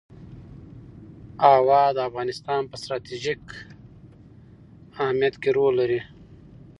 [1.59, 3.43] هوا د افغانستان په ستراتیژیک
[5.01, 6.01] اهمیت کې رول لري.